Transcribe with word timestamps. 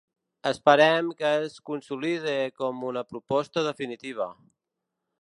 Esperem 0.51 1.11
que 1.19 1.33
es 1.43 1.59
consolide 1.71 2.35
com 2.63 2.83
una 2.95 3.07
proposta 3.13 3.67
definitiva. 3.71 4.33